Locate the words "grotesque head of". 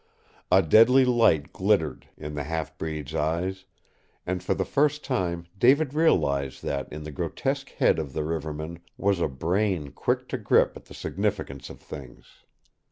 7.11-8.13